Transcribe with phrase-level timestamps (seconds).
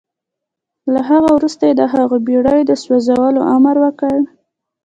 [0.93, 4.17] له هغه وروسته يې د هغو بېړيو د سوځولو امر وکړ.